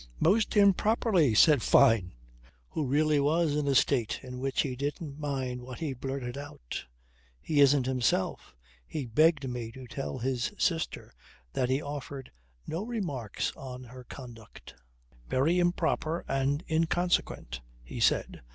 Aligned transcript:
"Most 0.19 0.57
improperly," 0.57 1.35
said 1.35 1.61
Fyne, 1.61 2.15
who 2.69 2.87
really 2.87 3.19
was 3.19 3.55
in 3.55 3.67
a 3.67 3.75
state 3.75 4.19
in 4.23 4.39
which 4.39 4.61
he 4.63 4.75
didn't 4.75 5.19
mind 5.19 5.61
what 5.61 5.77
he 5.77 5.93
blurted 5.93 6.39
out. 6.39 6.85
"He 7.39 7.61
isn't 7.61 7.85
himself. 7.85 8.55
He 8.87 9.05
begged 9.05 9.47
me 9.47 9.71
to 9.73 9.85
tell 9.85 10.17
his 10.17 10.53
sister 10.57 11.13
that 11.53 11.69
he 11.69 11.83
offered 11.83 12.31
no 12.65 12.83
remarks 12.83 13.53
on 13.55 13.83
her 13.83 14.03
conduct. 14.03 14.73
Very 15.29 15.59
improper 15.59 16.25
and 16.27 16.63
inconsequent. 16.67 17.61
He 17.83 17.99
said 17.99 18.41